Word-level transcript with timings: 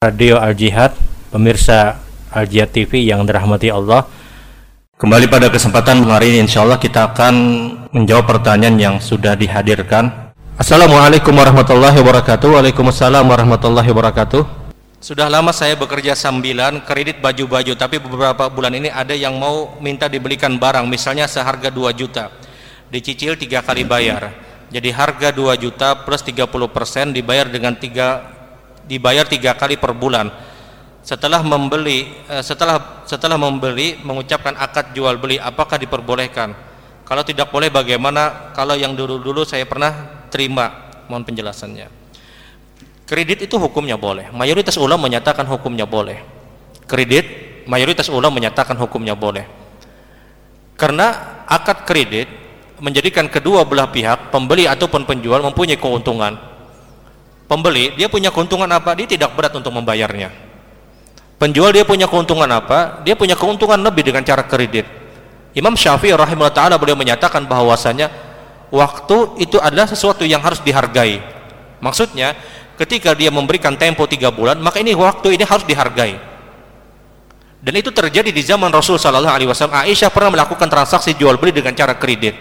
Radio 0.00 0.40
Al 0.40 0.56
Jihad, 0.56 0.96
pemirsa 1.28 2.00
Al 2.32 2.48
Jihad 2.48 2.72
TV 2.72 3.04
yang 3.04 3.20
dirahmati 3.28 3.68
Allah. 3.68 4.08
Kembali 4.96 5.28
pada 5.28 5.52
kesempatan 5.52 6.00
hari 6.08 6.32
ini 6.32 6.48
insya 6.48 6.64
Allah 6.64 6.80
kita 6.80 7.12
akan 7.12 7.34
menjawab 7.92 8.24
pertanyaan 8.24 8.80
yang 8.80 8.96
sudah 8.96 9.36
dihadirkan. 9.36 10.32
Assalamualaikum 10.56 11.36
warahmatullahi 11.36 12.00
wabarakatuh. 12.00 12.48
Waalaikumsalam 12.48 13.28
warahmatullahi 13.28 13.92
wabarakatuh. 13.92 14.40
Sudah 15.04 15.28
lama 15.28 15.52
saya 15.52 15.76
bekerja 15.76 16.16
sambilan 16.16 16.80
kredit 16.88 17.20
baju-baju, 17.20 17.76
tapi 17.76 18.00
beberapa 18.00 18.48
bulan 18.48 18.72
ini 18.80 18.88
ada 18.88 19.12
yang 19.12 19.36
mau 19.36 19.76
minta 19.84 20.08
dibelikan 20.08 20.56
barang, 20.56 20.88
misalnya 20.88 21.28
seharga 21.28 21.68
2 21.68 21.92
juta, 21.92 22.32
dicicil 22.88 23.36
tiga 23.36 23.60
kali 23.60 23.84
bayar. 23.84 24.32
Jadi 24.72 24.96
harga 24.96 25.28
2 25.28 25.60
juta 25.60 25.92
plus 26.08 26.24
30% 26.24 27.12
dibayar 27.12 27.52
dengan 27.52 27.76
tiga 27.76 28.39
dibayar 28.90 29.22
tiga 29.22 29.54
kali 29.54 29.78
per 29.78 29.94
bulan. 29.94 30.26
Setelah 31.06 31.46
membeli 31.46 32.10
eh, 32.26 32.42
setelah 32.42 33.06
setelah 33.06 33.38
membeli 33.38 34.02
mengucapkan 34.02 34.58
akad 34.58 34.90
jual 34.90 35.14
beli 35.22 35.38
apakah 35.38 35.78
diperbolehkan? 35.78 36.50
Kalau 37.06 37.22
tidak 37.22 37.54
boleh 37.54 37.70
bagaimana? 37.70 38.50
Kalau 38.50 38.74
yang 38.74 38.98
dulu-dulu 38.98 39.46
saya 39.46 39.62
pernah 39.66 40.26
terima. 40.30 40.90
Mohon 41.06 41.26
penjelasannya. 41.26 41.86
Kredit 43.06 43.50
itu 43.50 43.58
hukumnya 43.58 43.98
boleh. 43.98 44.30
Mayoritas 44.30 44.78
ulama 44.78 45.10
menyatakan 45.10 45.42
hukumnya 45.42 45.82
boleh. 45.82 46.22
Kredit 46.86 47.26
mayoritas 47.66 48.06
ulama 48.06 48.38
menyatakan 48.38 48.78
hukumnya 48.78 49.18
boleh. 49.18 49.42
Karena 50.78 51.42
akad 51.50 51.82
kredit 51.82 52.30
menjadikan 52.78 53.26
kedua 53.26 53.66
belah 53.66 53.90
pihak 53.90 54.30
pembeli 54.30 54.70
ataupun 54.70 55.02
penjual 55.02 55.42
mempunyai 55.42 55.82
keuntungan 55.82 56.49
pembeli 57.50 57.98
dia 57.98 58.06
punya 58.06 58.30
keuntungan 58.30 58.70
apa? 58.70 58.94
Dia 58.94 59.10
tidak 59.10 59.34
berat 59.34 59.50
untuk 59.58 59.74
membayarnya. 59.74 60.30
Penjual 61.42 61.74
dia 61.74 61.82
punya 61.82 62.06
keuntungan 62.06 62.46
apa? 62.46 63.02
Dia 63.02 63.18
punya 63.18 63.34
keuntungan 63.34 63.80
lebih 63.82 64.06
dengan 64.06 64.22
cara 64.22 64.46
kredit. 64.46 64.86
Imam 65.50 65.74
Syafi'i 65.74 66.14
rahimahullah 66.14 66.54
ta'ala 66.54 66.78
beliau 66.78 66.94
menyatakan 66.94 67.42
bahwasanya 67.50 68.06
waktu 68.70 69.42
itu 69.42 69.58
adalah 69.58 69.90
sesuatu 69.90 70.22
yang 70.22 70.38
harus 70.38 70.62
dihargai. 70.62 71.18
Maksudnya 71.82 72.38
ketika 72.78 73.18
dia 73.18 73.34
memberikan 73.34 73.74
tempo 73.74 74.06
tiga 74.06 74.30
bulan 74.30 74.62
maka 74.62 74.78
ini 74.78 74.94
waktu 74.94 75.34
ini 75.34 75.42
harus 75.42 75.66
dihargai. 75.66 76.30
Dan 77.60 77.74
itu 77.76 77.92
terjadi 77.92 78.32
di 78.32 78.40
zaman 78.40 78.72
Rasul 78.72 78.96
Sallallahu 78.96 79.36
Alaihi 79.36 79.50
Wasallam. 79.52 79.84
Aisyah 79.84 80.08
pernah 80.08 80.32
melakukan 80.32 80.64
transaksi 80.64 81.12
jual 81.12 81.36
beli 81.36 81.52
dengan 81.52 81.76
cara 81.76 81.92
kredit. 81.92 82.32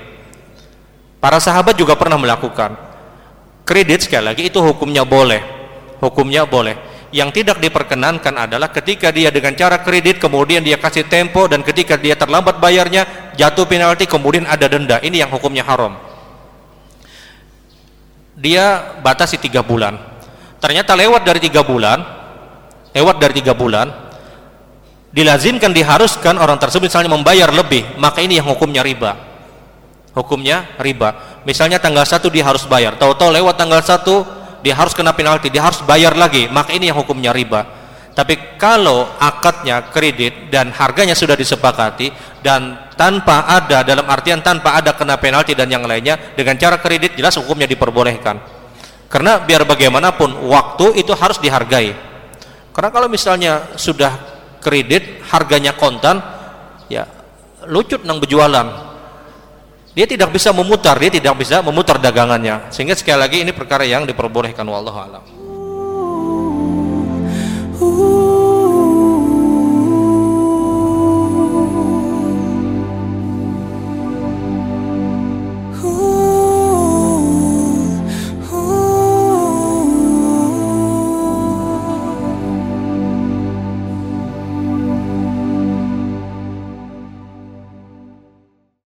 Para 1.20 1.40
sahabat 1.44 1.76
juga 1.76 2.00
pernah 2.00 2.16
melakukan 2.16 2.89
kredit 3.70 4.09
sekali 4.09 4.25
lagi 4.25 4.50
itu 4.50 4.58
hukumnya 4.58 5.06
boleh. 5.06 5.45
Hukumnya 6.02 6.50
boleh. 6.50 6.73
Yang 7.14 7.42
tidak 7.42 7.62
diperkenankan 7.62 8.50
adalah 8.50 8.73
ketika 8.73 9.14
dia 9.14 9.30
dengan 9.30 9.53
cara 9.53 9.86
kredit 9.86 10.17
kemudian 10.17 10.66
dia 10.66 10.81
kasih 10.81 11.06
tempo 11.06 11.45
dan 11.45 11.61
ketika 11.61 11.94
dia 11.94 12.17
terlambat 12.17 12.58
bayarnya 12.58 13.06
jatuh 13.38 13.70
penalti 13.70 14.09
kemudian 14.09 14.50
ada 14.50 14.66
denda. 14.66 14.98
Ini 15.06 15.22
yang 15.26 15.30
hukumnya 15.30 15.61
haram. 15.61 15.94
Dia 18.34 18.98
batasi 19.06 19.38
tiga 19.38 19.61
bulan. 19.61 20.02
Ternyata 20.58 20.98
lewat 20.98 21.22
dari 21.22 21.38
tiga 21.38 21.61
bulan 21.61 22.02
lewat 22.89 23.22
dari 23.22 23.38
tiga 23.38 23.54
bulan 23.54 23.86
dilazimkan 25.14 25.70
diharuskan 25.70 26.42
orang 26.42 26.58
tersebut 26.58 26.89
misalnya 26.89 27.14
membayar 27.14 27.54
lebih 27.54 27.86
maka 28.02 28.22
ini 28.26 28.42
yang 28.42 28.50
hukumnya 28.50 28.81
riba. 28.81 29.30
Hukumnya 30.14 30.66
riba 30.81 31.29
misalnya 31.44 31.80
tanggal 31.80 32.04
1 32.04 32.23
dia 32.32 32.44
harus 32.44 32.64
bayar. 32.66 32.95
Tahu-tahu 32.95 33.30
lewat 33.36 33.56
tanggal 33.56 33.80
1 33.80 34.64
dia 34.64 34.76
harus 34.76 34.92
kena 34.92 35.16
penalti 35.16 35.48
dia 35.48 35.64
harus 35.64 35.80
bayar 35.83 36.16
lagi. 36.16 36.48
Maka 36.52 36.76
ini 36.76 36.92
yang 36.92 37.00
hukumnya 37.00 37.32
riba. 37.32 37.80
Tapi 38.16 38.60
kalau 38.60 39.16
akadnya 39.16 39.88
kredit 39.95 40.52
dan 40.52 40.76
harganya 40.76 41.16
sudah 41.16 41.39
disepakati 41.39 42.11
dan 42.44 42.92
tanpa 43.00 43.48
ada 43.48 43.80
dalam 43.80 44.04
artian 44.11 44.44
tanpa 44.44 44.76
ada 44.76 44.92
kena 44.92 45.16
penalti 45.16 45.55
dan 45.55 45.72
yang 45.72 45.88
lainnya 45.88 46.36
dengan 46.36 46.60
cara 46.60 46.83
kredit 46.83 47.16
jelas 47.16 47.39
hukumnya 47.39 47.64
diperbolehkan. 47.64 48.36
Karena 49.08 49.39
biar 49.39 49.64
bagaimanapun 49.64 50.36
waktu 50.52 51.00
itu 51.00 51.16
harus 51.16 51.39
dihargai. 51.39 51.95
Karena 52.76 52.89
kalau 52.92 53.08
misalnya 53.08 53.71
sudah 53.80 54.11
kredit 54.60 55.23
harganya 55.32 55.71
kontan 55.80 56.20
ya 56.92 57.08
lucut 57.71 58.04
nang 58.04 58.20
berjualan 58.20 58.89
dia 59.99 60.08
tidak 60.08 60.32
bisa 60.32 60.55
memutar 60.55 60.95
dia 60.95 61.11
tidak 61.11 61.36
bisa 61.36 61.60
memutar 61.60 61.99
dagangannya. 61.99 62.71
Sehingga 62.71 62.95
sekali 62.95 63.20
lagi 63.20 63.43
ini 63.43 63.52
perkara 63.52 63.83
yang 63.83 64.08
diperbolehkan 64.08 64.64
wallahu 64.64 64.95
alam 64.95 65.23